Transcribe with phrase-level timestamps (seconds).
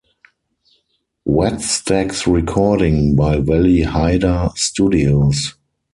[1.27, 5.53] Wattstax recording by Wally Heider Studios.